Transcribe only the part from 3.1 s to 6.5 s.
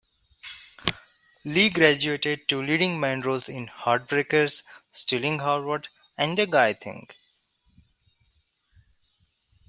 roles in "Heartbreakers", "Stealing Harvard", and "A